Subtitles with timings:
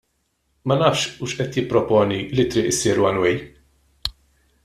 [0.67, 3.37] Ma nafx hux qed jipproponi li t-triq issir one way.